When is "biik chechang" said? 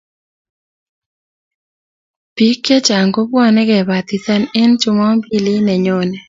2.35-3.09